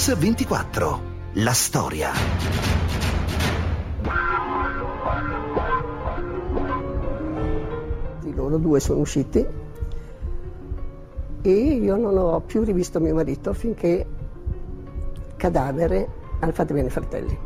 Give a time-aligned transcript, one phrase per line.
[0.00, 1.00] Mix 24.
[1.32, 2.10] La storia.
[8.34, 9.46] Loro due sono usciti
[11.42, 14.06] e io non ho più rivisto mio marito finché
[15.36, 16.08] cadavere
[16.40, 17.38] al fate bene fratelli.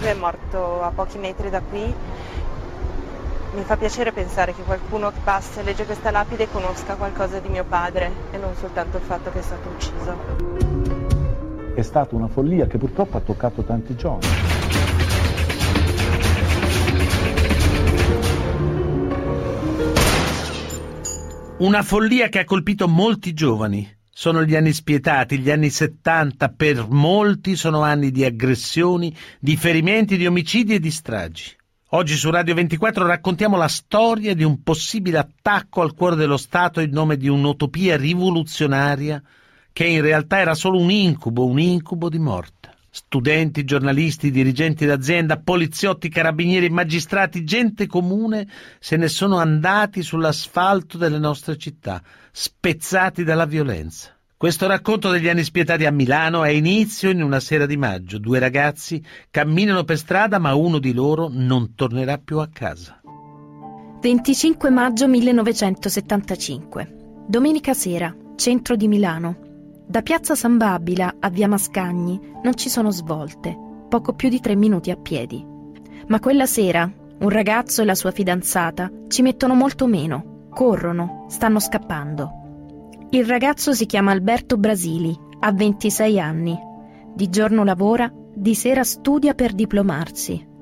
[0.00, 1.94] Lui è morto a pochi metri da qui
[3.54, 7.48] mi fa piacere pensare che qualcuno che passa e legge questa lapide conosca qualcosa di
[7.48, 11.72] mio padre e non soltanto il fatto che è stato ucciso.
[11.74, 14.26] È stata una follia che purtroppo ha toccato tanti giovani.
[21.58, 23.92] Una follia che ha colpito molti giovani.
[24.10, 30.16] Sono gli anni spietati, gli anni 70, per molti sono anni di aggressioni, di ferimenti,
[30.16, 31.56] di omicidi e di stragi.
[31.96, 36.80] Oggi su Radio 24 raccontiamo la storia di un possibile attacco al cuore dello Stato
[36.80, 39.22] in nome di un'utopia rivoluzionaria
[39.72, 42.74] che in realtà era solo un incubo, un incubo di morte.
[42.90, 48.48] Studenti, giornalisti, dirigenti d'azienda, poliziotti, carabinieri, magistrati, gente comune
[48.80, 52.02] se ne sono andati sull'asfalto delle nostre città,
[52.32, 54.13] spezzati dalla violenza.
[54.36, 58.18] Questo racconto degli anni spietati a Milano ha inizio in una sera di maggio.
[58.18, 63.00] Due ragazzi camminano per strada ma uno di loro non tornerà più a casa.
[64.00, 67.24] 25 maggio 1975.
[67.26, 69.36] Domenica sera, centro di Milano.
[69.86, 73.56] Da piazza San Babila a via Mascagni non ci sono svolte,
[73.88, 75.42] poco più di tre minuti a piedi.
[76.08, 76.90] Ma quella sera
[77.20, 82.43] un ragazzo e la sua fidanzata ci mettono molto meno, corrono, stanno scappando.
[83.10, 86.58] Il ragazzo si chiama Alberto Brasili, ha 26 anni.
[87.14, 90.52] Di giorno lavora, di sera studia per diplomarsi.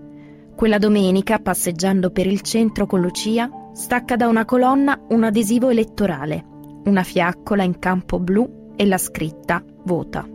[0.55, 6.45] Quella domenica, passeggiando per il centro con Lucia, stacca da una colonna un adesivo elettorale,
[6.85, 10.29] una fiaccola in campo blu e la scritta Vota.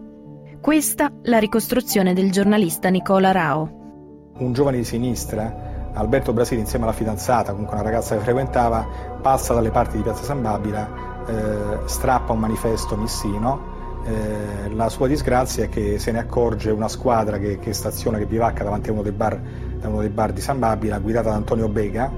[0.60, 4.32] Questa la ricostruzione del giornalista Nicola Rao.
[4.40, 9.54] Un giovane di sinistra, Alberto Brasili, insieme alla fidanzata, comunque una ragazza che frequentava, passa
[9.54, 13.76] dalle parti di Piazza San Babila eh, strappa un manifesto missino.
[14.06, 18.26] Eh, la sua disgrazia è che se ne accorge una squadra che, che staziona, che
[18.26, 19.40] bivacca davanti a uno dei bar,
[19.84, 22.10] uno dei bar di San Babila, guidata da Antonio Bega,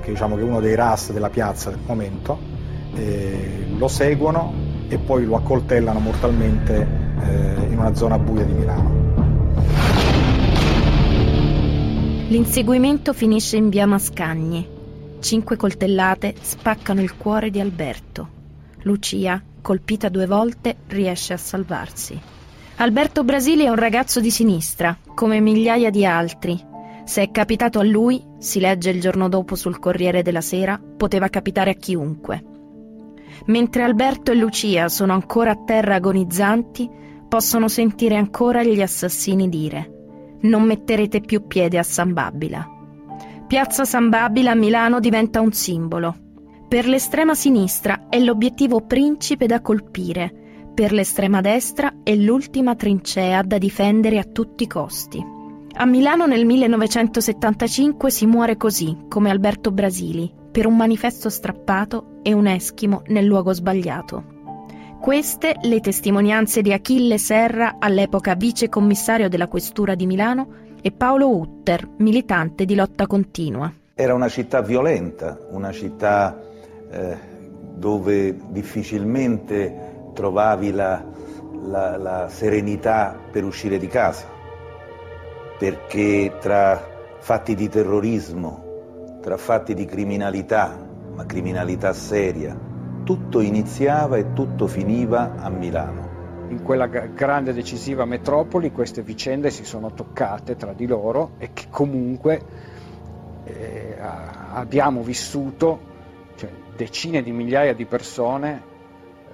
[0.00, 2.38] che, diciamo, che è uno dei RAS della piazza del momento,
[2.94, 4.52] eh, lo seguono
[4.88, 6.86] e poi lo accoltellano mortalmente
[7.20, 8.98] eh, in una zona buia di Milano.
[12.28, 14.66] L'inseguimento finisce in via Mascagni.
[15.20, 18.39] Cinque coltellate spaccano il cuore di Alberto.
[18.82, 22.18] Lucia, colpita due volte, riesce a salvarsi.
[22.76, 26.58] Alberto Brasili è un ragazzo di sinistra, come migliaia di altri.
[27.04, 31.28] Se è capitato a lui, si legge il giorno dopo sul Corriere della Sera, poteva
[31.28, 32.44] capitare a chiunque.
[33.46, 36.88] Mentre Alberto e Lucia sono ancora a terra agonizzanti,
[37.28, 39.98] possono sentire ancora gli assassini dire
[40.42, 42.66] non metterete più piede a San Babila.
[43.46, 46.29] Piazza San Babila a Milano diventa un simbolo.
[46.70, 50.32] Per l'estrema sinistra è l'obiettivo principe da colpire,
[50.72, 55.20] per l'estrema destra è l'ultima trincea da difendere a tutti i costi.
[55.72, 62.32] A Milano nel 1975 si muore così, come Alberto Brasili, per un manifesto strappato e
[62.34, 64.24] un eschimo nel luogo sbagliato.
[65.00, 70.46] Queste le testimonianze di Achille Serra, all'epoca vice commissario della Questura di Milano,
[70.80, 73.74] e Paolo Utter, militante di lotta continua.
[73.92, 76.48] Era una città violenta, una città
[76.90, 77.16] eh,
[77.74, 81.02] dove difficilmente trovavi la,
[81.62, 84.26] la, la serenità per uscire di casa,
[85.58, 86.82] perché tra
[87.18, 90.76] fatti di terrorismo, tra fatti di criminalità,
[91.14, 92.58] ma criminalità seria,
[93.04, 96.08] tutto iniziava e tutto finiva a Milano.
[96.48, 101.66] In quella grande decisiva metropoli queste vicende si sono toccate tra di loro e che
[101.70, 102.40] comunque
[103.44, 103.96] eh,
[104.52, 105.89] abbiamo vissuto
[106.80, 108.62] decine di migliaia di persone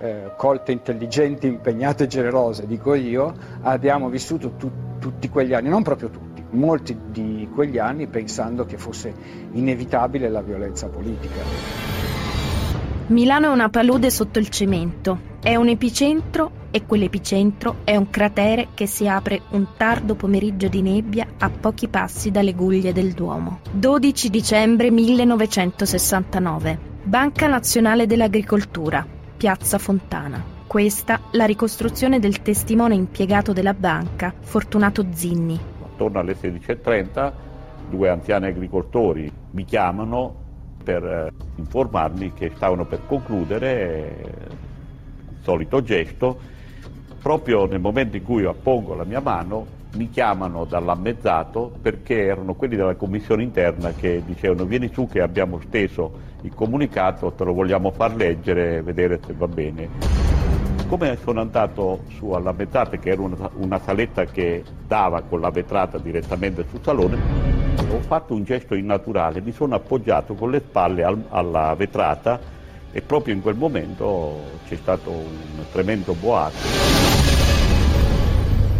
[0.00, 3.32] eh, colte, intelligenti, impegnate e generose, dico io,
[3.62, 8.78] abbiamo vissuto tu, tutti quegli anni, non proprio tutti, molti di quegli anni pensando che
[8.78, 9.14] fosse
[9.52, 11.94] inevitabile la violenza politica.
[13.08, 18.70] Milano è una palude sotto il cemento, è un epicentro e quell'epicentro è un cratere
[18.74, 23.60] che si apre un tardo pomeriggio di nebbia a pochi passi dalle guglie del Duomo.
[23.70, 26.94] 12 dicembre 1969.
[27.06, 29.06] Banca Nazionale dell'Agricoltura,
[29.36, 30.42] Piazza Fontana.
[30.66, 35.56] Questa la ricostruzione del testimone impiegato della banca, Fortunato Zinni.
[35.84, 37.32] Attorno alle 16.30
[37.90, 40.34] due anziani agricoltori mi chiamano
[40.82, 44.48] per eh, informarmi che stavano per concludere
[45.42, 46.36] solito gesto,
[47.22, 49.64] proprio nel momento in cui io appongo la mia mano
[49.94, 55.60] mi chiamano dall'ammezzato perché erano quelli della commissione interna che dicevano vieni su che abbiamo
[55.60, 59.88] steso il comunicato, te lo vogliamo far leggere e vedere se va bene.
[60.88, 65.50] Come sono andato su alla mezzata, che era una, una saletta che dava con la
[65.50, 67.18] vetrata direttamente sul salone,
[67.90, 72.38] ho fatto un gesto innaturale, mi sono appoggiato con le spalle al, alla vetrata
[72.92, 77.35] e proprio in quel momento c'è stato un tremendo boato.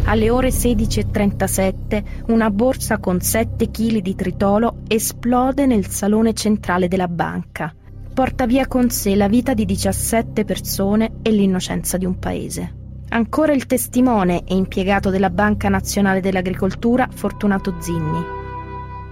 [0.08, 7.08] Alle ore 16.37 una borsa con 7 kg di tritolo esplode nel salone centrale della
[7.08, 7.74] banca.
[8.14, 12.74] Porta via con sé la vita di 17 persone e l'innocenza di un paese.
[13.08, 18.24] Ancora il testimone e impiegato della Banca Nazionale dell'Agricoltura, Fortunato Zinni.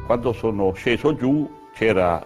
[0.07, 2.25] Quando sono sceso giù c'era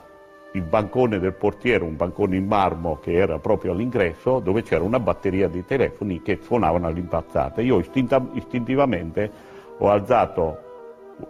[0.53, 4.99] il bancone del portiere, un bancone in marmo che era proprio all'ingresso, dove c'era una
[4.99, 7.61] batteria di telefoni che suonavano all'impazzata.
[7.61, 9.31] Io istintivamente
[9.79, 10.67] ho alzato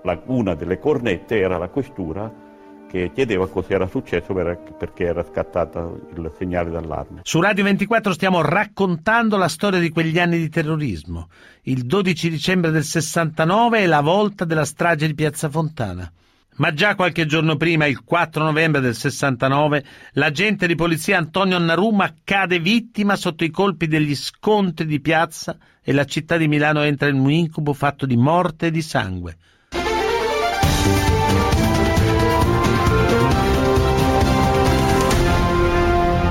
[0.03, 2.47] la, una delle cornette, era la questura,
[2.89, 7.21] che chiedeva cosa era successo perché era scattato il segnale d'allarme.
[7.23, 11.29] Su Radio 24 stiamo raccontando la storia di quegli anni di terrorismo.
[11.63, 16.11] Il 12 dicembre del 69 è la volta della strage di Piazza Fontana.
[16.59, 19.85] Ma già qualche giorno prima, il 4 novembre del 69,
[20.15, 25.93] l'agente di polizia Antonio Annaruma cade vittima sotto i colpi degli scontri di piazza e
[25.93, 29.37] la città di Milano entra in un incubo fatto di morte e di sangue.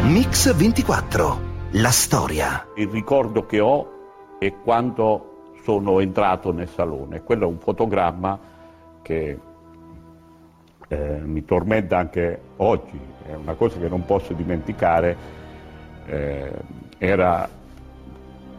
[0.03, 1.41] Mix 24,
[1.71, 2.67] la storia.
[2.75, 7.23] Il ricordo che ho è quando sono entrato nel salone.
[7.23, 8.37] Quello è un fotogramma
[9.01, 9.39] che
[10.87, 15.17] eh, mi tormenta anche oggi, è una cosa che non posso dimenticare,
[16.05, 16.51] eh,
[16.97, 17.49] era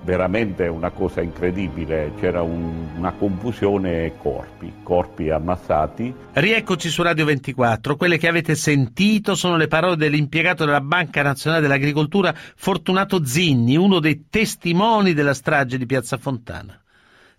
[0.02, 6.14] veramente una cosa incredibile, c'era un, una confusione corpi, corpi ammassati.
[6.32, 11.62] Rieccoci su Radio 24, quelle che avete sentito sono le parole dell'impiegato della Banca Nazionale
[11.62, 16.80] dell'Agricoltura Fortunato Zinni, uno dei testimoni della strage di Piazza Fontana.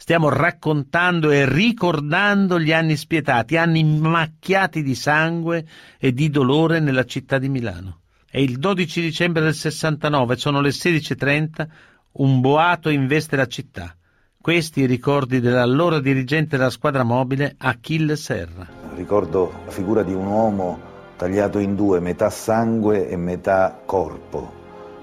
[0.02, 5.66] Stiamo raccontando e ricordando gli anni spietati, anni macchiati di sangue
[6.00, 8.00] e di dolore nella città di Milano.
[8.32, 11.68] È il 12 dicembre del 69, sono le 16.30,
[12.14, 13.94] un boato investe la città.
[14.40, 18.68] Questi i ricordi dell'allora dirigente della squadra mobile Achille Serra.
[18.96, 20.80] Ricordo la figura di un uomo
[21.18, 24.54] tagliato in due, metà sangue e metà corpo.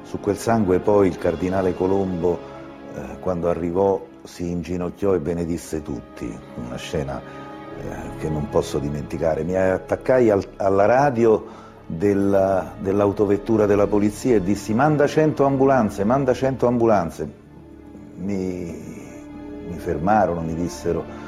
[0.04, 2.40] Su quel sangue poi il cardinale Colombo,
[2.94, 6.30] eh, quando arrivò, si inginocchiò e benedisse tutti,
[6.66, 9.42] una scena eh, che non posso dimenticare.
[9.44, 11.46] Mi attaccai al, alla radio
[11.86, 17.44] della, dell'autovettura della polizia e dissi manda 100 ambulanze, manda 100 ambulanze.
[18.16, 19.04] Mi,
[19.68, 21.26] mi fermarono, mi dissero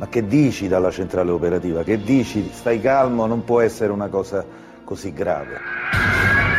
[0.00, 1.82] ma che dici dalla centrale operativa?
[1.82, 2.50] Che dici?
[2.54, 4.42] Stai calmo, non può essere una cosa
[4.82, 6.49] così grave.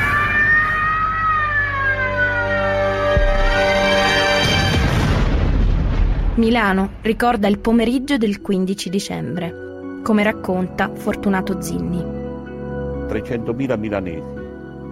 [6.36, 12.00] Milano ricorda il pomeriggio del 15 dicembre, come racconta Fortunato Zinni.
[12.00, 14.40] 300.000 milanesi,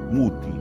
[0.09, 0.51] muti,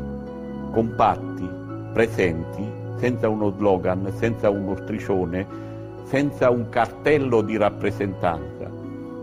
[0.71, 1.49] compatti,
[1.93, 2.64] presenti,
[2.97, 5.45] senza uno slogan, senza uno striscione,
[6.05, 8.71] senza un cartello di rappresentanza.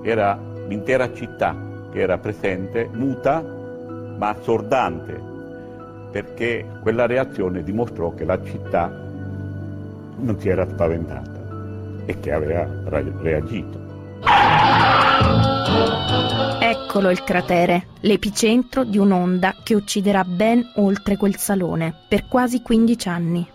[0.02, 0.38] Era
[0.68, 1.56] l'intera città
[1.90, 3.42] che era presente, muta
[4.18, 5.22] ma assordante,
[6.12, 9.04] perché quella reazione dimostrò che la città
[10.18, 11.35] non si era spaventata
[12.06, 13.84] e che aveva reagito.
[16.60, 23.08] Eccolo il cratere, l'epicentro di un'onda che ucciderà ben oltre quel salone per quasi 15
[23.10, 23.48] anni.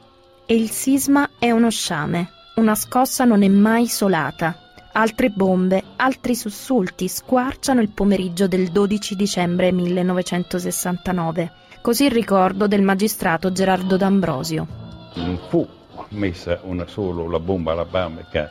[0.46, 4.56] E il sisma è uno sciame, una scossa non è mai isolata.
[4.92, 11.52] Altre bombe, altri sussulti squarciano il pomeriggio del 12 dicembre 1969.
[11.80, 14.66] Così il ricordo del magistrato Gerardo D'Ambrosio.
[15.14, 15.66] Non fu
[16.10, 18.50] messa una solo la bomba alla Banca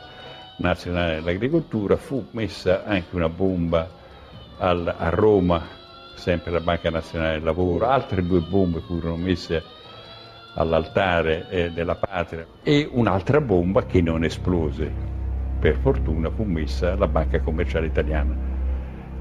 [0.58, 3.88] Nazionale dell'Agricoltura, fu messa anche una bomba
[4.58, 5.62] al, a Roma,
[6.14, 9.62] sempre la Banca Nazionale del Lavoro, altre due bombe furono messe
[10.54, 12.46] all'altare eh, della patria.
[12.62, 14.92] E un'altra bomba che non esplose,
[15.58, 18.36] per fortuna fu messa alla Banca Commerciale Italiana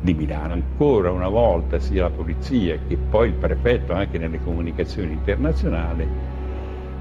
[0.01, 0.53] di Milano.
[0.53, 6.07] Ancora una volta sia la polizia che poi il prefetto anche nelle comunicazioni internazionali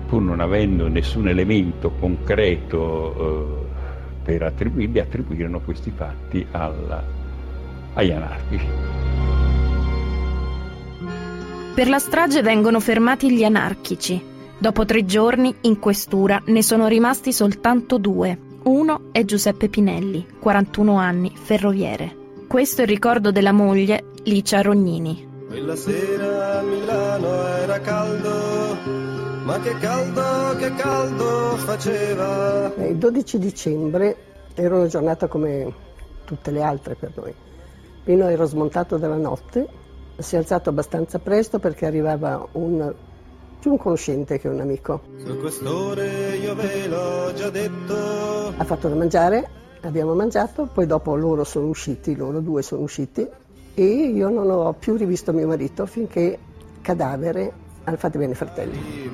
[0.08, 7.04] pur non avendo nessun elemento concreto eh, per attribuirli, attribuirono questi fatti alla,
[7.94, 8.66] agli anarchici.
[11.74, 17.32] Per la strage vengono fermati gli anarchici, Dopo tre giorni, in questura, ne sono rimasti
[17.32, 18.36] soltanto due.
[18.64, 22.16] Uno è Giuseppe Pinelli, 41 anni, ferroviere.
[22.48, 25.44] Questo è il ricordo della moglie, Licia Rognini.
[25.46, 28.47] Quella sera a Milano era caldo,
[29.48, 32.70] ma che caldo, che caldo faceva.
[32.86, 34.16] Il 12 dicembre
[34.52, 35.72] era una giornata come
[36.26, 37.34] tutte le altre per noi.
[38.04, 39.66] Pino era smontato dalla notte,
[40.18, 42.92] si è alzato abbastanza presto perché arrivava un,
[43.58, 45.00] più un conoscente che un amico.
[45.16, 48.52] Sul questore io ve l'ho già detto.
[48.54, 49.48] Ha fatto da mangiare,
[49.80, 53.26] abbiamo mangiato, poi dopo loro sono usciti, loro due sono usciti
[53.72, 56.38] e io non ho più rivisto mio marito finché
[56.82, 59.10] cadavere al Fate Bene Fratelli.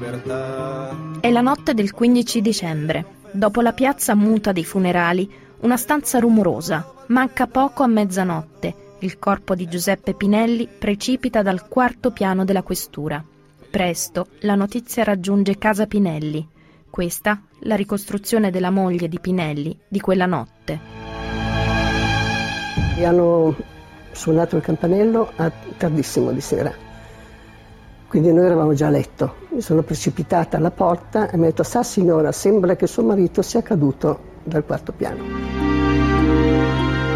[1.20, 3.04] È la notte del 15 dicembre.
[3.30, 6.92] Dopo la piazza muta dei funerali, una stanza rumorosa.
[7.06, 8.82] Manca poco a mezzanotte.
[8.98, 13.22] Il corpo di Giuseppe Pinelli precipita dal quarto piano della questura.
[13.70, 16.46] Presto la notizia raggiunge casa Pinelli.
[16.90, 20.78] Questa la ricostruzione della moglie di Pinelli di quella notte.
[22.96, 23.56] E hanno
[24.12, 26.93] suonato il campanello a tardissimo di sera.
[28.14, 29.34] Quindi noi eravamo già a letto.
[29.48, 33.42] Mi sono precipitata alla porta e mi ha detto: Sa signora, sembra che suo marito
[33.42, 35.24] sia caduto dal quarto piano.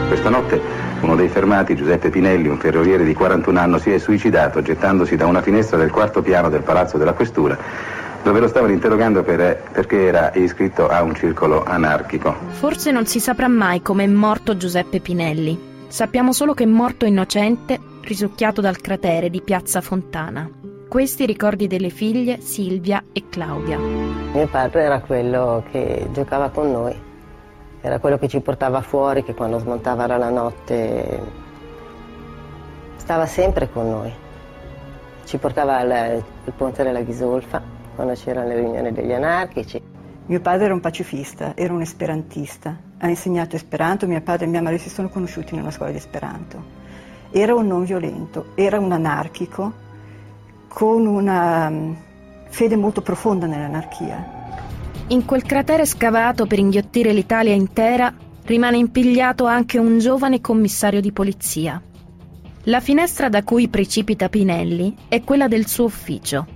[0.09, 0.61] Questa notte
[1.03, 5.27] uno dei fermati, Giuseppe Pinelli, un ferroviere di 41 anni, si è suicidato gettandosi da
[5.27, 7.57] una finestra del quarto piano del Palazzo della Questura,
[8.25, 12.35] dove lo stavano interrogando per, perché era iscritto a un circolo anarchico.
[12.49, 15.57] Forse non si saprà mai come è morto Giuseppe Pinelli.
[15.87, 20.51] Sappiamo solo che è morto innocente, risucchiato dal cratere di Piazza Fontana.
[20.89, 23.79] Questi i ricordi delle figlie Silvia e Claudia.
[23.79, 27.07] Mio padre era quello che giocava con noi
[27.81, 31.23] era quello che ci portava fuori, che quando smontava la notte
[32.97, 34.13] stava sempre con noi.
[35.25, 37.63] Ci portava al, al ponte della Ghisolfa,
[37.95, 39.81] quando c'erano le riunioni degli anarchici.
[40.27, 44.61] Mio padre era un pacifista, era un esperantista, ha insegnato esperanto, mio padre e mia
[44.61, 46.77] madre si sono conosciuti in una scuola di esperanto.
[47.31, 49.87] Era un non violento, era un anarchico
[50.69, 51.93] con una mm,
[52.49, 54.37] fede molto profonda nell'anarchia.
[55.09, 61.13] In quel cratere scavato per inghiottire l'Italia intera rimane impigliato anche un giovane commissario di
[61.13, 61.83] polizia.
[62.65, 66.47] La finestra da cui precipita Pinelli è quella del suo ufficio.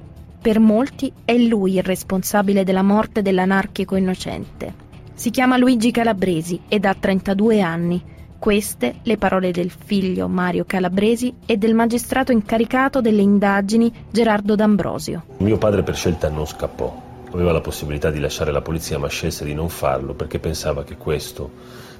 [0.40, 4.74] Per molti è lui il responsabile della morte dell'anarchico innocente.
[5.14, 8.02] Si chiama Luigi Calabresi ed ha 32 anni.
[8.42, 15.26] Queste le parole del figlio Mario Calabresi e del magistrato incaricato delle indagini Gerardo D'Ambrosio.
[15.36, 16.92] Mio padre per scelta non scappò
[17.30, 20.96] aveva la possibilità di lasciare la polizia ma scelse di non farlo perché pensava che
[20.96, 21.48] questo,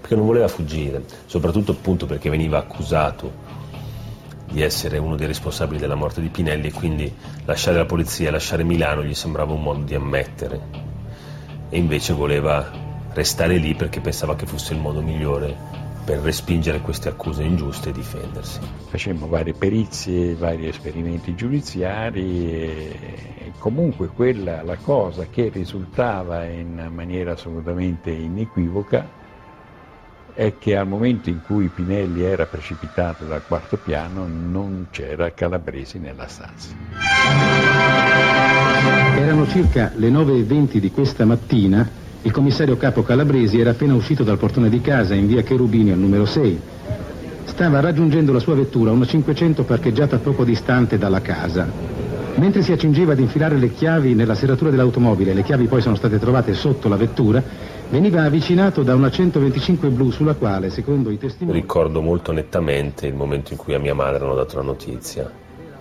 [0.01, 3.31] perché non voleva fuggire, soprattutto appunto perché veniva accusato
[4.51, 8.65] di essere uno dei responsabili della morte di Pinelli e quindi lasciare la polizia, lasciare
[8.65, 10.61] Milano gli sembrava un modo di ammettere
[11.69, 12.69] e invece voleva
[13.13, 17.93] restare lì perché pensava che fosse il modo migliore per respingere queste accuse ingiuste e
[17.93, 18.61] difendersi.
[18.89, 27.33] Facemmo varie perizie, vari esperimenti giudiziari e comunque quella, la cosa che risultava in maniera
[27.33, 29.21] assolutamente inequivoca
[30.35, 35.99] è che al momento in cui Pinelli era precipitato dal quarto piano non c'era Calabresi
[35.99, 36.75] nella stanza.
[39.17, 41.89] Erano circa le 9.20 di questa mattina
[42.25, 45.99] il commissario capo Calabresi era appena uscito dal portone di casa in via Cherubini al
[45.99, 46.61] numero 6.
[47.45, 51.67] Stava raggiungendo la sua vettura, una 500 parcheggiata poco distante dalla casa.
[52.37, 56.21] Mentre si accingeva ad infilare le chiavi nella serratura dell'automobile, le chiavi poi sono state
[56.21, 57.43] trovate sotto la vettura,
[57.91, 61.59] veniva avvicinato da una 125 blu sulla quale, secondo i testimoni...
[61.59, 65.31] Ricordo molto nettamente il momento in cui a mia madre hanno dato la notizia.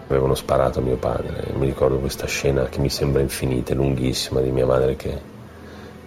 [0.07, 1.53] Avevano sparato a mio padre.
[1.55, 5.30] Mi ricordo questa scena che mi sembra infinita, lunghissima, di mia madre che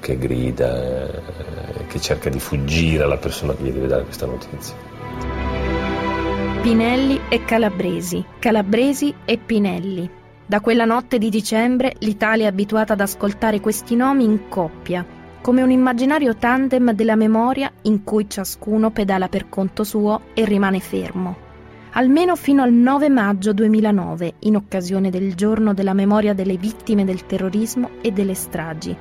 [0.04, 4.76] che grida, eh, che cerca di fuggire alla persona che gli deve dare questa notizia.
[6.60, 10.10] Pinelli e Calabresi, Calabresi e Pinelli.
[10.44, 15.06] Da quella notte di dicembre l'Italia è abituata ad ascoltare questi nomi in coppia,
[15.40, 20.80] come un immaginario tandem della memoria in cui ciascuno pedala per conto suo e rimane
[20.80, 21.36] fermo.
[21.92, 27.24] Almeno fino al 9 maggio 2009, in occasione del giorno della memoria delle vittime del
[27.24, 28.94] terrorismo e delle stragi,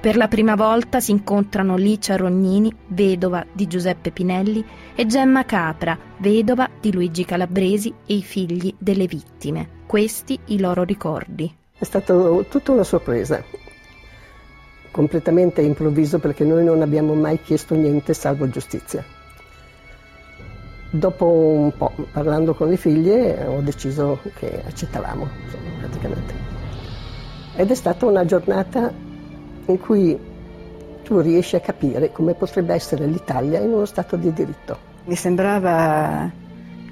[0.00, 4.64] per la prima volta si incontrano Licia Rognini, vedova di Giuseppe Pinelli,
[4.94, 9.68] e Gemma Capra, vedova di Luigi Calabresi e i figli delle vittime.
[9.86, 11.54] Questi i loro ricordi.
[11.76, 12.14] È stata
[12.48, 13.44] tutta una sorpresa,
[14.90, 19.04] completamente improvviso perché noi non abbiamo mai chiesto niente salvo giustizia.
[20.92, 26.34] Dopo un po', parlando con le figlie, ho deciso che accettavamo, insomma, praticamente.
[27.54, 29.08] Ed è stata una giornata
[29.66, 30.18] in cui
[31.02, 34.78] tu riesci a capire come potrebbe essere l'Italia in uno Stato di diritto.
[35.04, 36.30] Mi sembrava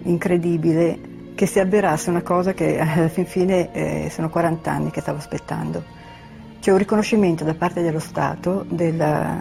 [0.03, 0.99] incredibile
[1.35, 5.19] che si avverasse una cosa che alla fin fine eh, sono 40 anni che stavo
[5.19, 5.85] aspettando.
[6.59, 9.41] C'è un riconoscimento da parte dello Stato della,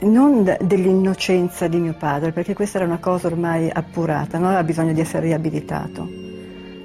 [0.00, 4.92] non dell'innocenza di mio padre, perché questa era una cosa ormai appurata, non aveva bisogno
[4.92, 6.08] di essere riabilitato.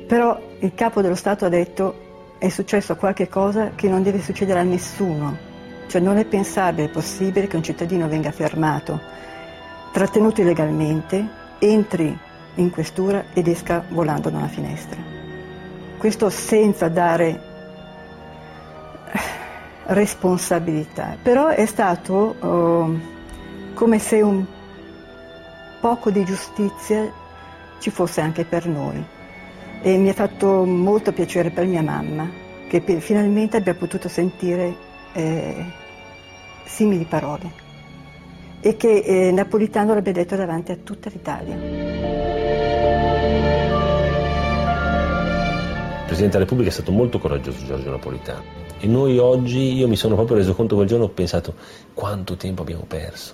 [0.05, 2.08] Però il capo dello Stato ha detto
[2.39, 5.37] è successo qualche cosa che non deve succedere a nessuno,
[5.87, 8.99] cioè non è pensabile, possibile che un cittadino venga fermato,
[9.91, 11.27] trattenuto illegalmente,
[11.59, 12.17] entri
[12.55, 14.97] in questura ed esca volando da una finestra.
[15.97, 17.47] Questo senza dare
[19.87, 22.99] responsabilità, però è stato uh,
[23.73, 24.45] come se un
[25.81, 27.11] poco di giustizia
[27.79, 29.17] ci fosse anche per noi
[29.81, 32.29] e mi ha fatto molto piacere per mia mamma
[32.67, 34.75] che finalmente abbia potuto sentire
[35.13, 35.65] eh,
[36.65, 37.67] simili parole
[38.61, 41.55] e che eh, Napolitano l'abbia detto davanti a tutta l'Italia.
[45.95, 48.43] Il Presidente della Repubblica è stato molto coraggioso Giorgio Napolitano
[48.79, 51.53] e noi oggi, io mi sono proprio reso conto quel giorno, ho pensato
[51.93, 53.33] quanto tempo abbiamo perso.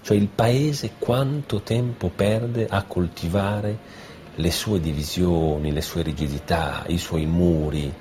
[0.00, 3.78] Cioè il paese quanto tempo perde a coltivare
[4.36, 7.92] le sue divisioni, le sue rigidità, i suoi muri.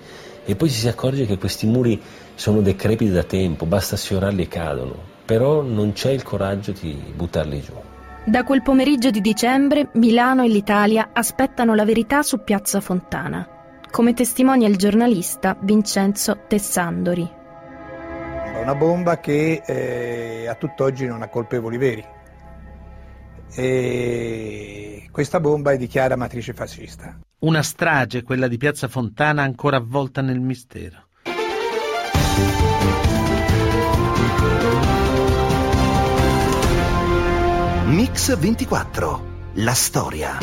[0.45, 2.01] E poi ci si accorge che questi muri
[2.35, 4.95] sono decrepiti da tempo, basta sfiorarli e cadono.
[5.25, 7.73] Però non c'è il coraggio di buttarli giù.
[8.25, 13.53] Da quel pomeriggio di dicembre Milano e l'Italia aspettano la verità su Piazza Fontana
[13.93, 17.29] come testimonia il giornalista Vincenzo Tessandori.
[18.59, 22.03] Una bomba che eh, a tutt'oggi non ha colpevoli veri.
[23.53, 24.82] E
[25.13, 27.19] questa bomba è di chiara matrice fascista.
[27.41, 31.09] Una strage, quella di Piazza Fontana, ancora avvolta nel mistero.
[37.85, 39.31] Mix 24.
[39.57, 40.39] La storia.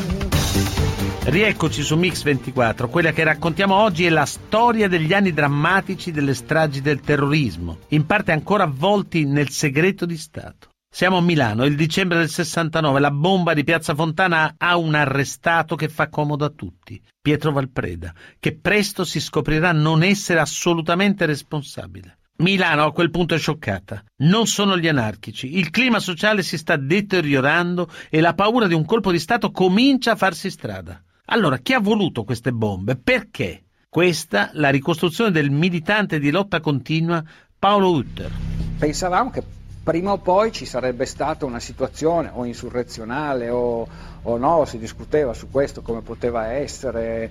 [1.25, 2.89] Rieccoci su Mix 24.
[2.89, 8.07] Quella che raccontiamo oggi è la storia degli anni drammatici delle stragi del terrorismo, in
[8.07, 10.69] parte ancora avvolti nel segreto di Stato.
[10.93, 15.77] Siamo a Milano, il dicembre del 69, la bomba di Piazza Fontana ha un arrestato
[15.77, 22.19] che fa comodo a tutti, Pietro Valpreda, che presto si scoprirà non essere assolutamente responsabile.
[22.39, 24.03] Milano a quel punto è scioccata.
[24.23, 25.59] Non sono gli anarchici.
[25.59, 30.13] Il clima sociale si sta deteriorando e la paura di un colpo di Stato comincia
[30.13, 31.01] a farsi strada.
[31.27, 32.97] Allora, chi ha voluto queste bombe?
[32.97, 33.67] Perché?
[33.89, 37.23] Questa la ricostruzione del militante di lotta continua
[37.57, 38.31] Paolo Utter.
[38.79, 39.45] Pensavamo che
[39.83, 43.87] prima o poi ci sarebbe stata una situazione o insurrezionale o,
[44.23, 47.31] o no, si discuteva su questo come poteva essere,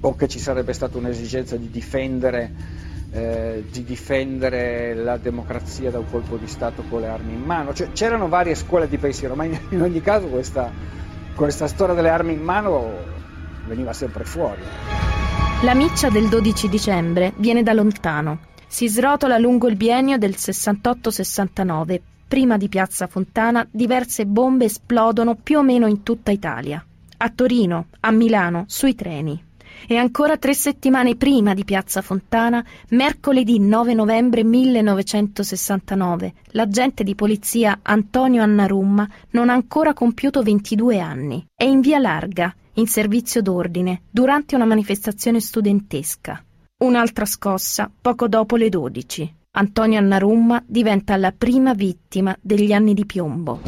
[0.00, 6.10] o che ci sarebbe stata un'esigenza di difendere eh, di difendere la democrazia da un
[6.10, 7.74] colpo di Stato con le armi in mano.
[7.74, 10.70] Cioè, c'erano varie scuole di pensiero, ma in, in ogni caso questa,
[11.34, 12.90] questa storia delle armi in mano
[13.66, 14.62] veniva sempre fuori.
[15.62, 18.51] La miccia del 12 dicembre viene da lontano.
[18.72, 22.00] Si srotola lungo il biennio del 68-69.
[22.26, 26.82] Prima di Piazza Fontana diverse bombe esplodono più o meno in tutta Italia.
[27.18, 29.38] A Torino, a Milano, sui treni.
[29.86, 37.80] E ancora tre settimane prima di Piazza Fontana, mercoledì 9 novembre 1969, l'agente di polizia
[37.82, 41.46] Antonio Annarumma non ha ancora compiuto 22 anni.
[41.54, 46.42] È in via Larga, in servizio d'ordine, durante una manifestazione studentesca.
[46.82, 49.34] Un'altra scossa poco dopo le 12.
[49.52, 53.60] Antonio Annarumma diventa la prima vittima degli anni di piombo.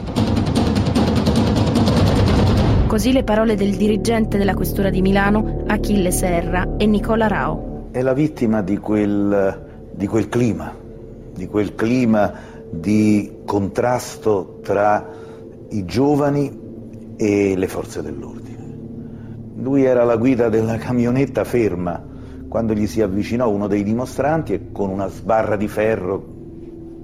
[2.89, 7.91] Così le parole del dirigente della Questura di Milano, Achille Serra e Nicola Rao.
[7.93, 10.75] È la vittima di quel, di quel clima,
[11.33, 12.33] di quel clima
[12.69, 15.09] di contrasto tra
[15.69, 16.51] i giovani
[17.15, 18.77] e le forze dell'ordine.
[19.55, 22.11] Lui era alla guida della camionetta ferma
[22.55, 26.25] quando gli si avvicinò uno dei dimostranti e con una sbarra di ferro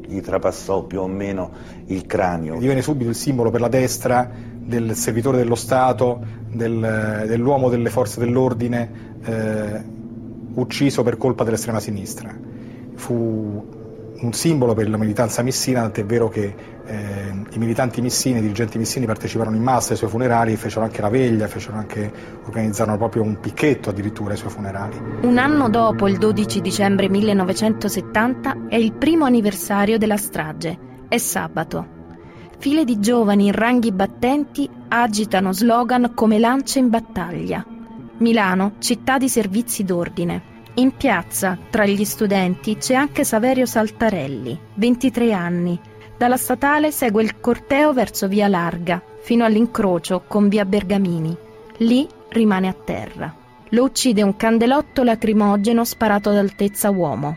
[0.06, 1.50] gli trapassò più o meno
[1.86, 2.56] il cranio.
[2.56, 8.20] Divenne subito il simbolo per la destra del servitore dello Stato, del, dell'uomo delle forze
[8.20, 8.90] dell'ordine
[9.24, 9.82] eh,
[10.54, 12.32] ucciso per colpa dell'estrema sinistra.
[12.94, 13.80] Fu
[14.20, 16.54] un simbolo per la militanza missina, tant'è vero che
[16.85, 21.00] eh, i militanti missini, i dirigenti missini parteciparono in massa ai suoi funerali, fecero anche
[21.00, 22.12] la veglia, anche,
[22.44, 24.98] organizzarono proprio un picchetto addirittura ai suoi funerali.
[25.22, 30.78] Un anno dopo, il 12 dicembre 1970, è il primo anniversario della strage.
[31.09, 31.98] È sabato.
[32.59, 37.64] File di giovani in ranghi battenti agitano slogan come lance in battaglia.
[38.18, 40.49] Milano, città di servizi d'ordine.
[40.81, 45.79] In piazza, tra gli studenti, c'è anche Saverio Saltarelli, 23 anni.
[46.16, 51.37] Dalla statale segue il corteo verso via Larga, fino all'incrocio con via Bergamini.
[51.79, 53.35] Lì rimane a terra.
[53.69, 57.37] Lo uccide un candelotto lacrimogeno sparato ad altezza uomo.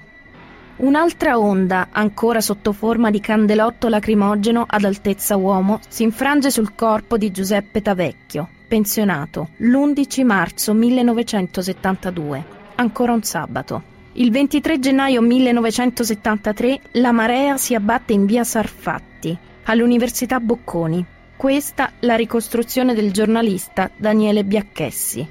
[0.77, 7.17] Un'altra onda, ancora sotto forma di candelotto lacrimogeno ad altezza uomo, si infrange sul corpo
[7.17, 13.91] di Giuseppe Tavecchio, pensionato, l'11 marzo 1972, ancora un sabato.
[14.13, 21.05] Il 23 gennaio 1973 la marea si abbatte in via Sarfatti, all'Università Bocconi.
[21.35, 25.27] Questa la ricostruzione del giornalista Daniele Biacchessi.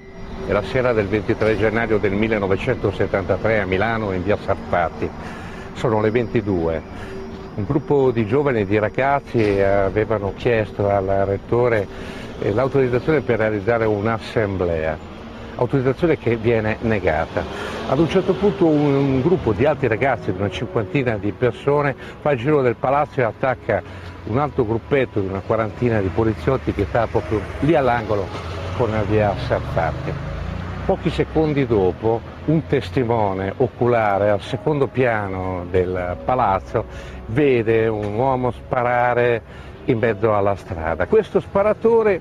[0.47, 5.09] È la sera del 23 gennaio del 1973 a Milano in via Sarfatti.
[5.75, 6.83] Sono le 22.
[7.55, 11.87] Un gruppo di giovani e di ragazzi avevano chiesto al rettore
[12.41, 14.99] eh, l'autorizzazione per realizzare un'assemblea,
[15.57, 17.45] autorizzazione che viene negata.
[17.89, 21.95] Ad un certo punto un, un gruppo di altri ragazzi, di una cinquantina di persone,
[22.21, 23.83] fa il giro del palazzo e attacca
[24.25, 28.27] un altro gruppetto di una quarantina di poliziotti che sta proprio lì all'angolo
[28.77, 30.13] con la via Sarfatti.
[30.85, 36.85] Pochi secondi dopo un testimone oculare al secondo piano del palazzo
[37.27, 39.43] vede un uomo sparare
[39.85, 41.07] in mezzo alla strada.
[41.07, 42.21] Questo sparatore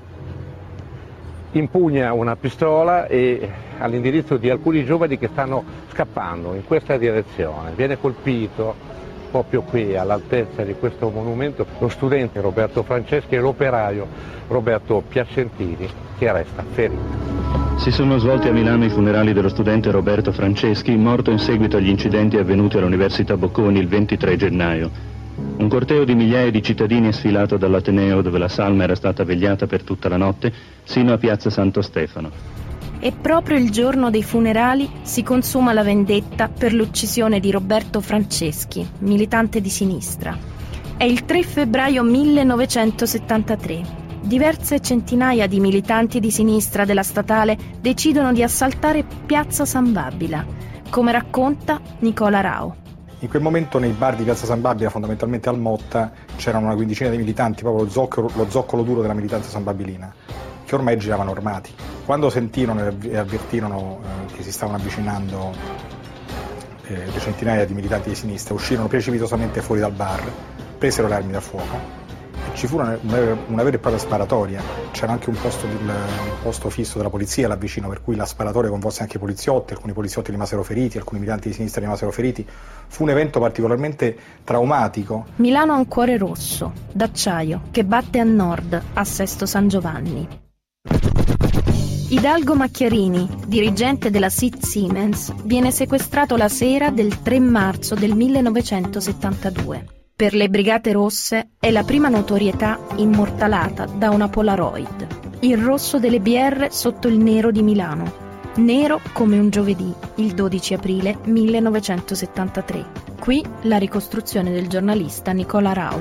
[1.52, 7.72] impugna una pistola e all'indirizzo di alcuni giovani che stanno scappando in questa direzione.
[7.74, 8.90] Viene colpito
[9.30, 14.06] proprio qui all'altezza di questo monumento lo studente Roberto Franceschi e l'operaio
[14.48, 15.88] Roberto Piacentini
[16.18, 17.40] che resta ferito.
[17.76, 21.88] Si sono svolti a Milano i funerali dello studente Roberto Franceschi, morto in seguito agli
[21.88, 25.11] incidenti avvenuti all'Università Bocconi il 23 gennaio.
[25.34, 29.66] Un corteo di migliaia di cittadini è sfilato dall'Ateneo, dove la salma era stata vegliata
[29.66, 30.52] per tutta la notte,
[30.84, 32.30] sino a Piazza Santo Stefano.
[32.98, 38.86] E proprio il giorno dei funerali si consuma la vendetta per l'uccisione di Roberto Franceschi,
[39.00, 40.36] militante di sinistra.
[40.96, 44.00] È il 3 febbraio 1973.
[44.22, 50.44] Diverse centinaia di militanti di sinistra della statale decidono di assaltare Piazza San Babila,
[50.88, 52.81] come racconta Nicola Rao.
[53.22, 57.08] In quel momento nei bar di Piazza San Babila, fondamentalmente al Motta, c'erano una quindicina
[57.08, 60.12] di militanti, proprio lo zoccolo, lo zoccolo duro della militanza sambabilina,
[60.64, 61.72] che ormai giravano armati.
[62.04, 65.54] Quando sentirono e avvertirono eh, che si stavano avvicinando
[66.88, 70.28] eh, le centinaia di militanti di sinistra, uscirono precipitosamente fuori dal bar,
[70.76, 72.01] presero le armi da fuoco
[72.54, 76.70] ci fu una, una, vera e propria sparatoria, c'era anche un posto, del, un posto,
[76.70, 80.30] fisso della polizia là vicino, per cui la sparatoria coinvolse anche i poliziotti, alcuni poliziotti
[80.30, 82.46] rimasero feriti, alcuni militanti di sinistra rimasero feriti.
[82.88, 85.26] Fu un evento particolarmente traumatico.
[85.36, 90.28] Milano ha un cuore rosso, d'acciaio, che batte a nord, a Sesto San Giovanni.
[92.08, 100.00] Hidalgo Macchiarini, dirigente della SIT Siemens, viene sequestrato la sera del 3 marzo del 1972
[100.14, 105.38] per le Brigate Rosse è la prima notorietà immortalata da una Polaroid.
[105.40, 108.30] Il rosso delle BR sotto il nero di Milano.
[108.56, 112.84] Nero come un giovedì, il 12 aprile 1973.
[113.18, 116.00] Qui la ricostruzione del giornalista Nicola Rau.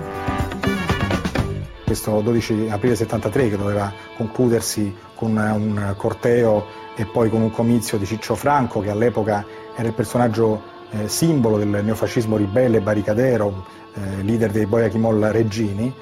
[1.86, 7.98] Questo 12 aprile 73 che doveva concludersi con un corteo e poi con un comizio
[7.98, 9.46] di Ciccio Franco che all'epoca
[9.76, 15.94] era il personaggio eh, simbolo del neofascismo ribelle barricadero, eh, leader dei Boia Chimol Reggini,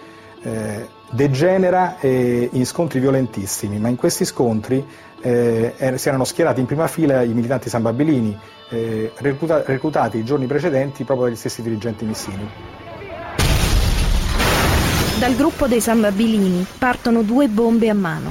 [0.41, 4.85] eh, degenera in scontri violentissimi, ma in questi scontri
[5.21, 8.37] eh, er, si erano schierati in prima fila i militanti sambabilini,
[8.69, 12.49] eh, recluta- reclutati i giorni precedenti proprio dagli stessi dirigenti missini.
[15.19, 18.29] Dal gruppo dei sambabilini partono due bombe a mano.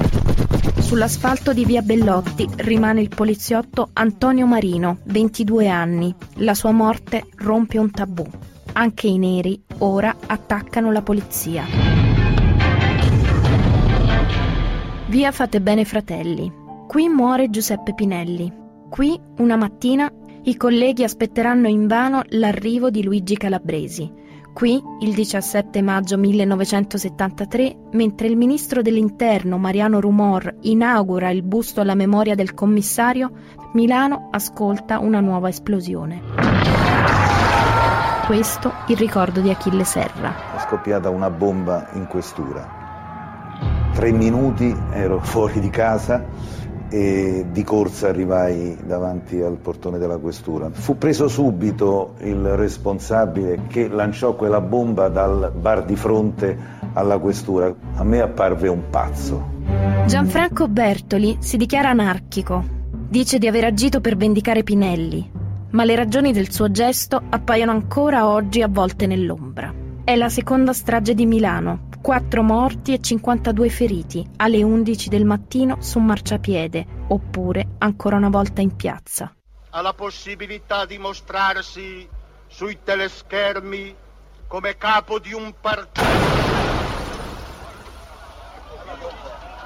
[0.79, 6.15] Sull'asfalto di via Bellotti rimane il poliziotto Antonio Marino, 22 anni.
[6.37, 8.25] La sua morte rompe un tabù.
[8.79, 11.65] Anche i neri ora attaccano la polizia.
[15.07, 16.49] Via Fate Bene Fratelli.
[16.87, 18.49] Qui muore Giuseppe Pinelli.
[18.89, 20.09] Qui, una mattina,
[20.43, 24.09] i colleghi aspetteranno invano l'arrivo di Luigi Calabresi.
[24.53, 31.95] Qui, il 17 maggio 1973, mentre il ministro dell'Interno Mariano Rumor inaugura il busto alla
[31.95, 33.29] memoria del commissario,
[33.73, 36.88] Milano ascolta una nuova esplosione
[38.29, 40.53] questo il ricordo di Achille Serra.
[40.55, 42.63] È scoppiata una bomba in questura.
[43.91, 46.23] Tre minuti ero fuori di casa
[46.89, 50.69] e di corsa arrivai davanti al portone della questura.
[50.71, 56.55] Fu preso subito il responsabile che lanciò quella bomba dal bar di fronte
[56.93, 57.73] alla questura.
[57.95, 59.43] A me apparve un pazzo.
[60.05, 62.63] Gianfranco Bertoli si dichiara anarchico.
[63.09, 65.31] Dice di aver agito per vendicare Pinelli,
[65.71, 69.73] ma le ragioni del suo gesto appaiono ancora oggi avvolte nell'ombra.
[70.03, 75.77] È la seconda strage di Milano, 4 morti e 52 feriti alle 11 del mattino
[75.81, 79.31] su marciapiede, oppure ancora una volta in piazza.
[79.69, 82.07] Ha la possibilità di mostrarsi
[82.47, 83.95] sui teleschermi
[84.47, 86.01] come capo di un partito.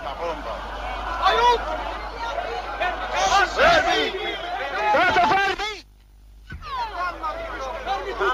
[0.02, 0.52] Una bomba.
[1.22, 1.92] Aiuto!
[3.54, 4.12] Fermi!
[4.92, 5.64] State fermi!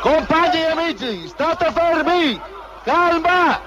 [0.10, 2.42] Compagni e amici, state fermi!
[2.84, 3.62] Calma!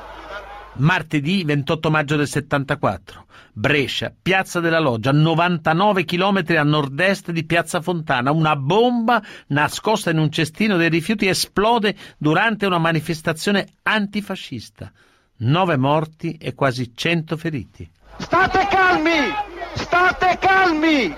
[0.78, 3.26] Martedì 28 maggio del 74.
[3.52, 8.32] Brescia, Piazza della Loggia, 99 km a nord-est di Piazza Fontana.
[8.32, 14.90] Una bomba nascosta in un cestino dei rifiuti esplode durante una manifestazione antifascista.
[15.36, 17.88] Nove morti e quasi 100 feriti.
[18.18, 19.51] State calmi!
[19.74, 21.14] State calmi!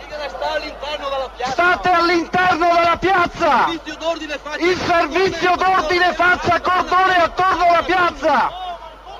[1.44, 3.66] State all'interno della piazza!
[4.60, 8.50] Il servizio d'ordine faccia cordone attorno alla piazza!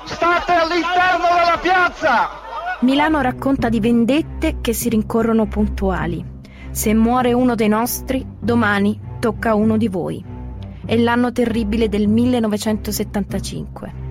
[0.05, 2.42] State all'interno della piazza!
[2.81, 6.25] Milano racconta di vendette che si rincorrono puntuali.
[6.70, 10.25] Se muore uno dei nostri, domani tocca a uno di voi.
[10.85, 14.03] È l'anno terribile del 1975.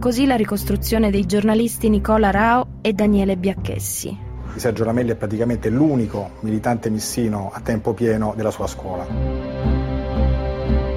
[0.00, 4.25] Così la ricostruzione dei giornalisti Nicola Rao e Daniele Biacchessi.
[4.56, 9.06] Sergio Ramelli è praticamente l'unico militante missino a tempo pieno della sua scuola.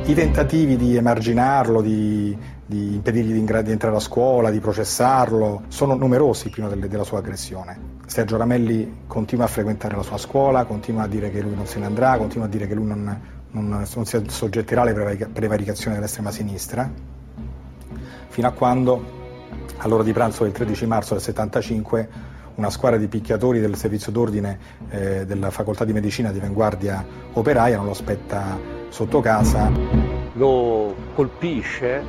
[0.05, 5.93] I tentativi di emarginarlo, di, di impedirgli di, di, entrare a scuola, di processarlo, sono
[5.93, 7.97] numerosi prima delle, della sua aggressione.
[8.07, 11.77] Sergio Ramelli continua a frequentare la sua scuola, continua a dire che lui non se
[11.77, 16.31] ne andrà, continua a dire che lui non, non, non si soggetterà alle prevaricazioni dell'estrema
[16.31, 16.91] sinistra,
[18.29, 19.03] fino a quando,
[19.77, 22.09] all'ora di pranzo del 13 marzo del 75,
[22.59, 27.77] una squadra di picchiatori del servizio d'ordine eh, della facoltà di medicina di Vanguardia Operaia
[27.77, 29.71] non lo aspetta sotto casa.
[30.33, 32.03] Lo colpisce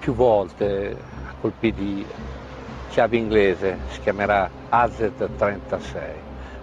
[0.00, 0.96] più volte,
[1.40, 2.04] colpi di
[2.90, 6.00] chiave inglese, si chiamerà AZ-36.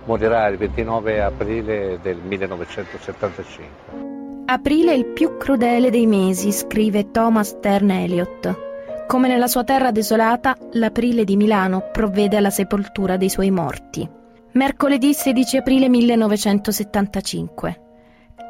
[0.04, 4.08] Morirà il 29 aprile del 1975.
[4.46, 8.69] Aprile è il più crudele dei mesi, scrive Thomas Stern Eliot.
[9.10, 14.08] Come nella sua terra desolata, l'aprile di Milano provvede alla sepoltura dei suoi morti.
[14.52, 17.82] Mercoledì 16 aprile 1975.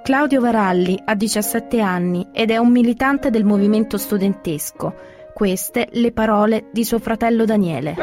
[0.04, 4.96] Claudio Varalli ha 17 anni ed è un militante del movimento studentesco.
[5.34, 7.96] Queste le parole di suo fratello Daniele.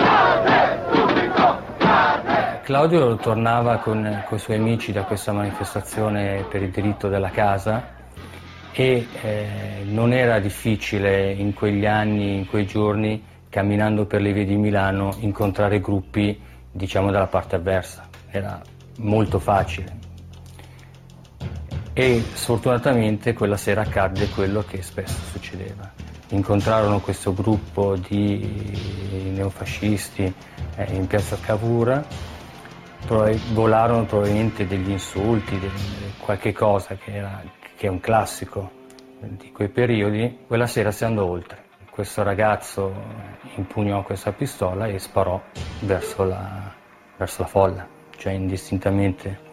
[2.62, 7.95] Claudio tornava con, con i suoi amici da questa manifestazione per il diritto della casa
[8.78, 14.44] e eh, non era difficile in quegli anni, in quei giorni, camminando per le vie
[14.44, 16.38] di Milano, incontrare gruppi,
[16.70, 18.06] diciamo, dalla parte avversa.
[18.30, 18.60] Era
[18.98, 19.96] molto facile.
[21.94, 25.90] E sfortunatamente quella sera accadde quello che spesso succedeva.
[26.28, 30.30] Incontrarono questo gruppo di neofascisti
[30.76, 32.04] eh, in piazza Cavour,
[33.52, 35.70] volarono probabilmente degli insulti, del,
[36.18, 37.42] qualche cosa che era
[37.76, 38.84] che è un classico
[39.20, 41.64] di quei periodi, quella sera si andò oltre.
[41.90, 42.92] Questo ragazzo
[43.56, 45.40] impugnò questa pistola e sparò
[45.80, 46.72] verso la,
[47.16, 47.86] verso la folla,
[48.16, 49.44] cioè indistintamente.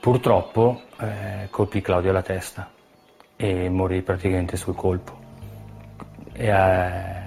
[0.00, 2.70] Purtroppo eh, colpì Claudio alla testa
[3.36, 5.16] e morì praticamente sul colpo.
[6.32, 7.26] E, eh,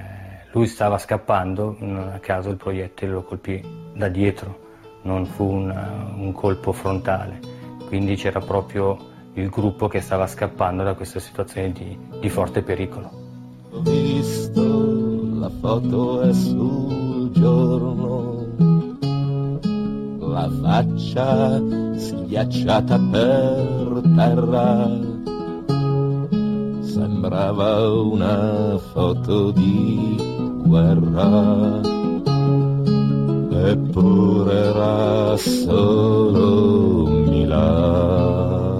[0.52, 1.78] lui stava scappando,
[2.14, 3.62] a caso il proiettile lo colpì
[3.94, 4.60] da dietro,
[5.04, 5.70] non fu un,
[6.16, 7.40] un colpo frontale,
[7.88, 13.10] quindi c'era proprio il gruppo che stava scappando da questa situazione di, di forte pericolo.
[13.72, 18.46] Ho visto la foto è sul giorno,
[20.20, 21.60] la faccia
[21.96, 25.00] schiacciata per terra,
[26.82, 30.16] sembrava una foto di
[30.64, 31.82] guerra,
[33.52, 38.71] eppure era solo Milano.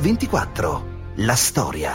[0.00, 1.12] 24.
[1.16, 1.94] La storia.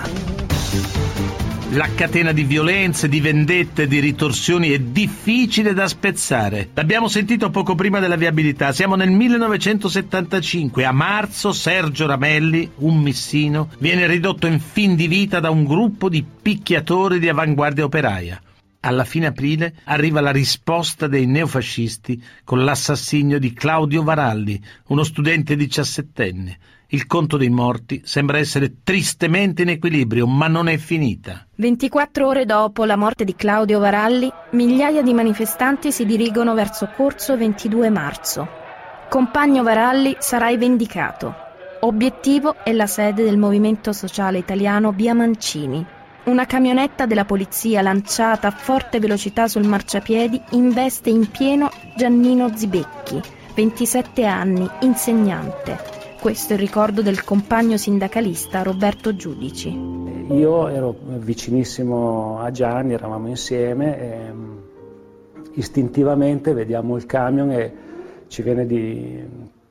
[1.71, 6.69] La catena di violenze, di vendette, di ritorsioni è difficile da spezzare.
[6.75, 8.71] L'abbiamo sentito poco prima della viabilità.
[8.73, 10.85] Siamo nel 1975.
[10.85, 16.07] A marzo Sergio Ramelli, un missino, viene ridotto in fin di vita da un gruppo
[16.07, 18.39] di picchiatori di avanguardia operaia.
[18.81, 25.55] Alla fine aprile arriva la risposta dei neofascisti con l'assassinio di Claudio Varalli, uno studente
[25.55, 26.59] diciassettenne.
[26.95, 31.45] Il conto dei morti sembra essere tristemente in equilibrio, ma non è finita.
[31.55, 37.36] 24 ore dopo la morte di Claudio Varalli, migliaia di manifestanti si dirigono verso Corso
[37.36, 38.47] 22 marzo.
[39.10, 41.36] Compagno Varalli, sarai vendicato.
[41.81, 45.86] Obiettivo è la sede del Movimento Sociale Italiano Via Mancini.
[46.23, 53.21] Una camionetta della polizia lanciata a forte velocità sul marciapiedi investe in pieno Giannino Zibecchi,
[53.53, 55.94] 27 anni, insegnante.
[56.25, 59.69] Questo è il ricordo del compagno sindacalista Roberto Giudici.
[60.31, 64.33] Io ero vicinissimo a Gianni, eravamo insieme e
[65.53, 67.73] istintivamente vediamo il camion e
[68.25, 69.23] ci viene di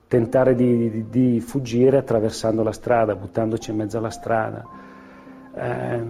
[0.07, 4.65] tentare di, di, di fuggire attraversando la strada, buttandoci in mezzo alla strada.
[5.57, 6.01] Eh,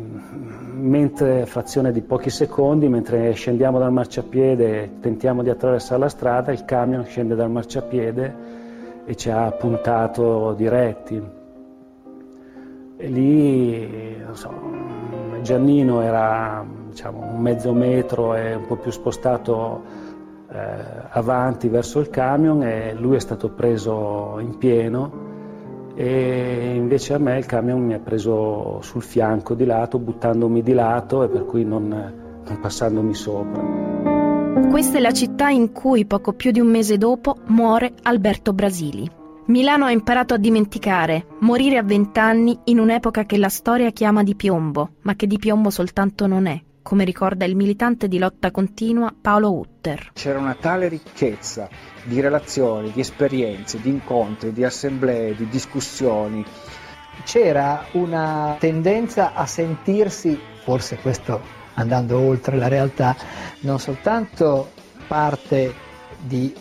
[0.74, 6.66] mentre frazione di pochi secondi, mentre scendiamo dal marciapiede tentiamo di attraversare la strada, il
[6.66, 8.53] camion scende dal marciapiede
[9.04, 11.22] e ci ha puntato diretti.
[12.96, 14.52] E lì, so,
[15.42, 19.82] Giannino era diciamo, un mezzo metro e un po' più spostato
[20.50, 20.58] eh,
[21.10, 25.22] avanti verso il camion e lui è stato preso in pieno
[25.96, 30.72] e invece a me il camion mi ha preso sul fianco di lato, buttandomi di
[30.72, 34.13] lato e per cui non, non passandomi sopra.
[34.74, 39.08] Questa è la città in cui poco più di un mese dopo muore Alberto Brasili.
[39.46, 44.34] Milano ha imparato a dimenticare, morire a vent'anni in un'epoca che la storia chiama di
[44.34, 49.14] piombo, ma che di piombo soltanto non è, come ricorda il militante di lotta continua
[49.18, 50.10] Paolo Utter.
[50.12, 51.68] C'era una tale ricchezza
[52.02, 56.44] di relazioni, di esperienze, di incontri, di assemblee, di discussioni.
[57.22, 63.16] C'era una tendenza a sentirsi, forse questo andando oltre la realtà,
[63.60, 64.70] non soltanto
[65.06, 65.72] parte
[66.20, 66.54] di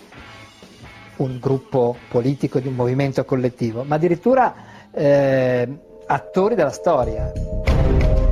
[1.17, 4.54] un gruppo politico, di un movimento collettivo, ma addirittura
[4.91, 5.67] eh,
[6.06, 7.32] attori della storia.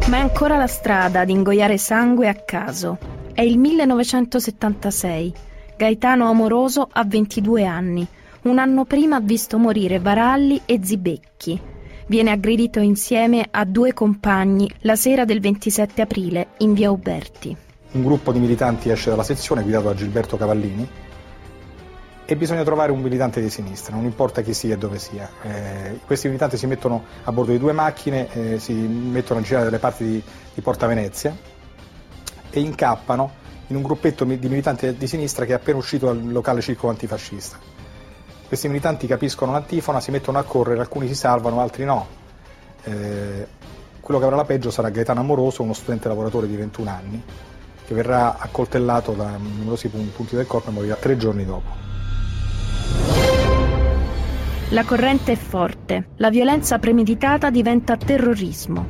[0.07, 2.97] Ma è ancora la strada ad ingoiare sangue a caso.
[3.33, 5.33] È il 1976.
[5.77, 8.05] Gaetano Amoroso ha 22 anni.
[8.43, 11.70] Un anno prima ha visto morire Varalli e Zibecchi
[12.11, 17.55] viene aggredito insieme a due compagni la sera del 27 aprile in via Uberti.
[17.93, 20.85] Un gruppo di militanti esce dalla sezione guidato da Gilberto Cavallini
[22.25, 25.29] e bisogna trovare un militante di sinistra, non importa chi sia e dove sia.
[25.41, 29.63] Eh, questi militanti si mettono a bordo di due macchine, eh, si mettono a girare
[29.63, 30.21] dalle parti di,
[30.53, 31.33] di Porta Venezia
[32.49, 33.31] e incappano
[33.67, 37.80] in un gruppetto di militanti di sinistra che è appena uscito dal locale circolo antifascista.
[38.51, 42.05] Questi militanti capiscono l'antifona, si mettono a correre, alcuni si salvano, altri no.
[42.83, 43.47] Eh,
[44.01, 47.23] quello che avrà la peggio sarà Gaetano Amoroso, uno studente lavoratore di 21 anni,
[47.85, 51.69] che verrà accoltellato da numerosi punti del corpo e morirà tre giorni dopo.
[54.71, 58.85] La corrente è forte, la violenza premeditata diventa terrorismo.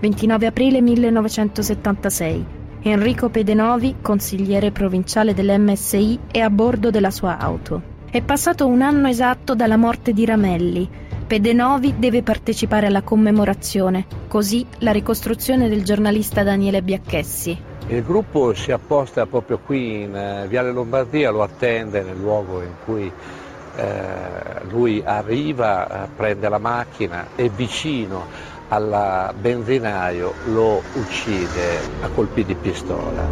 [0.00, 2.46] 29 aprile 1976.
[2.80, 7.91] Enrico Pedenovi, consigliere provinciale dell'MSI, è a bordo della sua auto.
[8.12, 10.86] È passato un anno esatto dalla morte di Ramelli.
[11.26, 17.58] Pedenovi deve partecipare alla commemorazione, così la ricostruzione del giornalista Daniele Biacchessi.
[17.86, 22.74] Il gruppo si apposta proprio qui in uh, Viale Lombardia, lo attende nel luogo in
[22.84, 28.26] cui uh, lui arriva, uh, prende la macchina e vicino
[28.68, 33.26] al benzinaio lo uccide a colpi di pistola.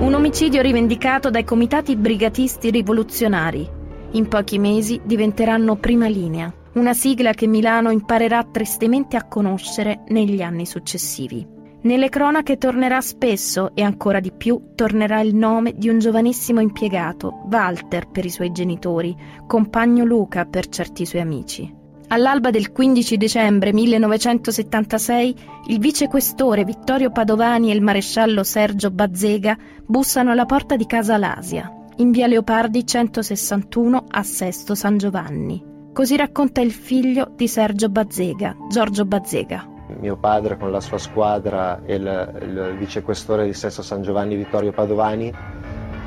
[0.00, 7.32] Un omicidio rivendicato dai comitati brigatisti rivoluzionari in pochi mesi diventeranno prima linea, una sigla
[7.32, 11.46] che Milano imparerà tristemente a conoscere negli anni successivi.
[11.82, 17.42] Nelle cronache tornerà spesso e ancora di più tornerà il nome di un giovanissimo impiegato,
[17.50, 19.14] Walter per i suoi genitori,
[19.46, 21.72] compagno Luca per certi suoi amici.
[22.08, 25.34] All'alba del 15 dicembre 1976,
[25.68, 31.85] il vicequestore Vittorio Padovani e il maresciallo Sergio Bazzega bussano alla porta di casa Lasia
[31.98, 35.64] in via Leopardi 161 a Sesto San Giovanni.
[35.94, 39.66] Così racconta il figlio di Sergio Bazzega, Giorgio Bazzega.
[39.98, 44.72] Mio padre con la sua squadra e il, il vicequestore di Sesto San Giovanni Vittorio
[44.72, 45.32] Padovani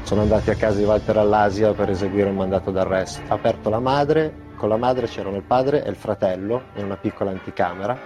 [0.03, 3.21] sono andati a casa di Walter Allasia per eseguire un mandato d'arresto.
[3.27, 6.97] Ha aperto la madre, con la madre c'erano il padre e il fratello in una
[6.97, 7.97] piccola anticamera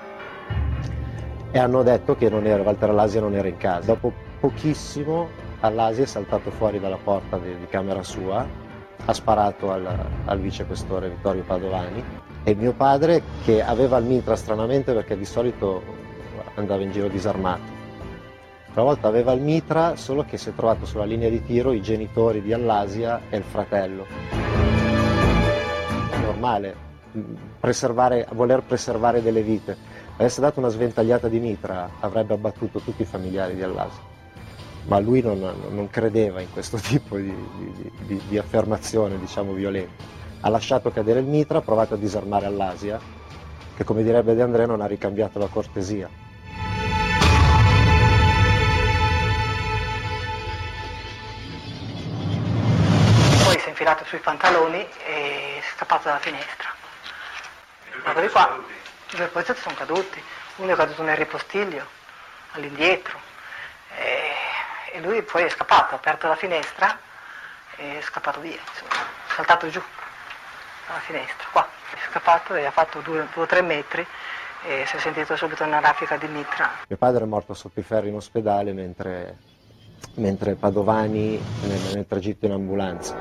[1.52, 3.88] e hanno detto che non era, Walter Allasia non era in casa.
[3.88, 5.28] Dopo pochissimo
[5.64, 8.46] all'Asia è saltato fuori dalla porta di, di camera sua,
[9.06, 9.88] ha sparato al,
[10.26, 12.04] al vicequestore Vittorio Padovani
[12.44, 15.82] e mio padre che aveva il mitra stranamente perché di solito
[16.56, 17.82] andava in giro disarmato.
[18.74, 21.82] Una volta aveva il mitra, solo che si è trovato sulla linea di tiro i
[21.82, 24.06] genitori di Allasia e il fratello.
[26.10, 26.76] È normale
[27.60, 29.78] preservare, voler preservare delle vite.
[30.18, 34.13] Avesse dato una sventagliata di mitra avrebbe abbattuto tutti i familiari di Allasia.
[34.86, 40.04] Ma lui non, non credeva in questo tipo di, di, di, di affermazione, diciamo, violenta.
[40.42, 43.00] Ha lasciato cadere il mitra, ha provato a disarmare Allasia,
[43.76, 46.10] che come direbbe De André non ha ricambiato la cortesia
[53.84, 56.70] infilato sui pantaloni e scappato dalla finestra.
[58.02, 58.64] Guarda di qua,
[59.12, 60.24] i due poliziotti sono caduti,
[60.58, 61.86] uno è caduto nel ripostiglio,
[62.52, 63.20] all'indietro,
[63.98, 64.32] e,
[64.94, 67.00] e lui poi è scappato, ha aperto la finestra
[67.78, 69.82] e è scappato via, insomma, è saltato giù
[70.88, 74.06] dalla finestra, qua, è scappato e ha fatto due o tre metri
[74.66, 76.70] e si è sentito subito una raffica di mitra.
[76.88, 79.38] Mio padre è morto sotto i ferri in ospedale mentre,
[80.18, 83.18] mentre Padovani nel, nel tragitto in ambulanza.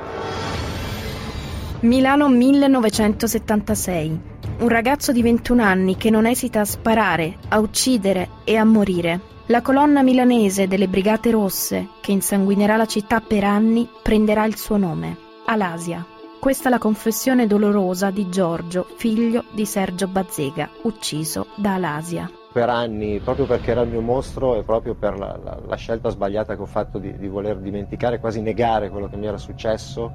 [1.81, 4.31] Milano 1976.
[4.59, 9.32] Un ragazzo di 21 anni che non esita a sparare, a uccidere e a morire.
[9.47, 14.77] La colonna milanese delle Brigate Rosse, che insanguinerà la città per anni, prenderà il suo
[14.77, 15.17] nome,
[15.47, 16.07] Alasia.
[16.39, 22.31] Questa è la confessione dolorosa di Giorgio, figlio di Sergio Bazzega, ucciso da Alasia.
[22.53, 26.09] Per anni, proprio perché era il mio mostro e proprio per la, la, la scelta
[26.11, 30.13] sbagliata che ho fatto di, di voler dimenticare, quasi negare quello che mi era successo,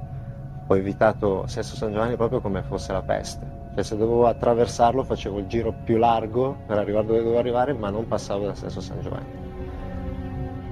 [0.66, 3.57] ho evitato Sesto San Giovanni proprio come fosse la peste.
[3.74, 7.90] Cioè se dovevo attraversarlo facevo il giro più largo per arrivare dove dovevo arrivare, ma
[7.90, 9.46] non passavo da Sesto San Giovanni.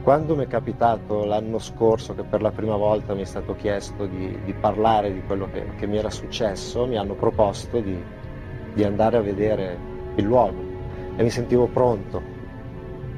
[0.02, 4.06] Quando mi è capitato l'anno scorso che per la prima volta mi è stato chiesto
[4.06, 8.00] di, di parlare di quello che, che, mi era successo, mi hanno proposto di,
[8.72, 9.76] di andare a vedere
[10.14, 10.62] il luogo
[11.16, 12.22] e mi sentivo pronto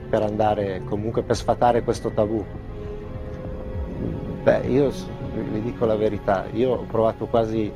[0.08, 2.42] per andare comunque per sfatare questo tabù.
[4.42, 4.90] Beh, io
[5.50, 7.70] vi dico la verità, io ho provato quasi,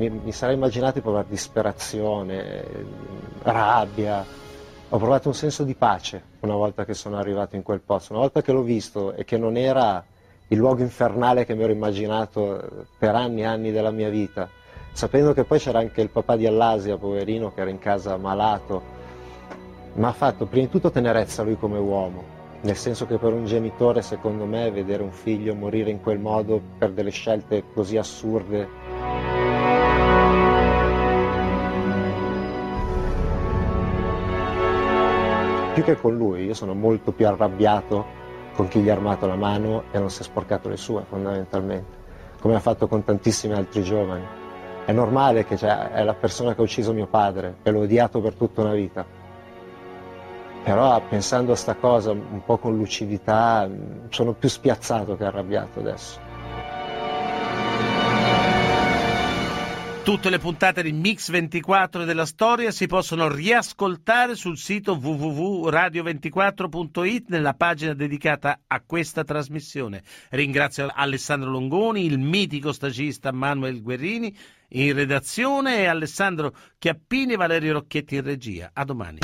[0.00, 2.64] mi, mi sarei immaginato di provare disperazione,
[3.42, 4.24] rabbia,
[4.88, 8.22] ho provato un senso di pace una volta che sono arrivato in quel posto, una
[8.22, 10.02] volta che l'ho visto e che non era
[10.48, 14.48] il luogo infernale che mi ero immaginato per anni e anni della mia vita,
[14.92, 18.98] sapendo che poi c'era anche il papà di Allasia, poverino, che era in casa malato,
[19.92, 22.24] mi ha fatto prima di tutto tenerezza lui come uomo,
[22.62, 26.60] nel senso che per un genitore, secondo me, vedere un figlio morire in quel modo
[26.78, 29.29] per delle scelte così assurde
[35.72, 38.18] più che con lui, io sono molto più arrabbiato
[38.54, 41.98] con chi gli ha armato la mano e non si è sporcato le sue, fondamentalmente,
[42.40, 44.24] come ha fatto con tantissimi altri giovani.
[44.84, 48.20] È normale che cioè, è la persona che ha ucciso mio padre e l'ho odiato
[48.20, 49.18] per tutta una vita
[50.62, 53.68] però pensando a sta cosa un po' con lucidità
[54.10, 56.29] sono più spiazzato che arrabbiato adesso.
[60.10, 67.54] Tutte le puntate di Mix 24 della storia si possono riascoltare sul sito www.radio24.it nella
[67.54, 70.02] pagina dedicata a questa trasmissione.
[70.30, 74.36] Ringrazio Alessandro Longoni, il mitico stagista Manuel Guerrini
[74.70, 78.70] in redazione e Alessandro Chiappini e Valerio Rocchetti in regia.
[78.72, 79.20] A domani.